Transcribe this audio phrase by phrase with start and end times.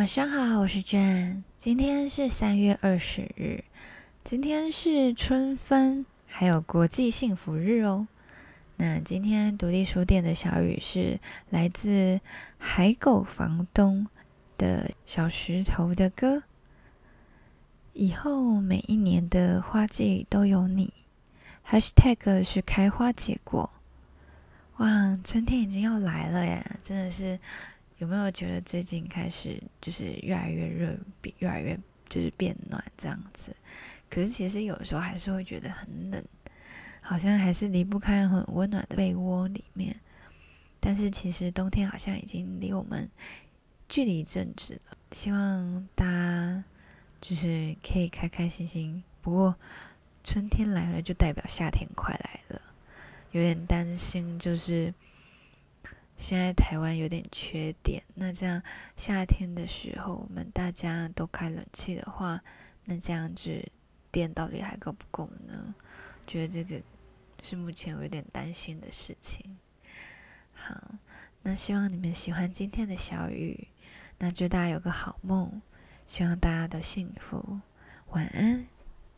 [0.00, 1.44] 晚上好，我是卷。
[1.58, 3.62] 今天是三月二十日，
[4.24, 8.08] 今天是春分，还有国际幸福日哦。
[8.76, 12.18] 那今天独立书店的小雨是来自
[12.56, 14.06] 海狗房东
[14.56, 16.44] 的小石头的歌。
[17.92, 20.94] 以后每一年的花季都有你。
[21.68, 23.68] #hashtag 是开花结果。
[24.78, 26.64] 哇，春天已经要来了耶！
[26.80, 27.38] 真的是。
[28.00, 30.96] 有没有觉得最近开始就是越来越热，
[31.38, 31.78] 越来越
[32.08, 33.54] 就是变暖这样子？
[34.08, 36.24] 可是其实有时候还是会觉得很冷，
[37.02, 39.94] 好像还是离不开很温暖的被窝里面。
[40.80, 43.06] 但是其实冬天好像已经离我们
[43.86, 44.96] 距离一阵子了。
[45.12, 46.64] 希望大家
[47.20, 49.04] 就是可以开开心心。
[49.20, 49.54] 不过
[50.24, 52.62] 春天来了就代表夏天快来了，
[53.32, 54.94] 有点担心就是。
[56.20, 58.62] 现在台湾有点缺电，那这样
[58.94, 62.44] 夏天的时候我们大家都开冷气的话，
[62.84, 63.72] 那这样子
[64.12, 65.74] 电到底还够不够呢？
[66.26, 66.82] 觉得这个
[67.42, 69.56] 是目前我有点担心的事情。
[70.52, 70.94] 好，
[71.42, 73.68] 那希望你们喜欢今天的小雨，
[74.18, 75.62] 那祝大家有个好梦，
[76.06, 77.60] 希望大家都幸福，
[78.10, 78.66] 晚安。